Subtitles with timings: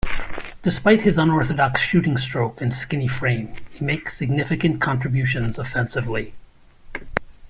[0.63, 6.33] Despite his unorthodox shooting stroke and skinny frame, he makes significant contributions offensively.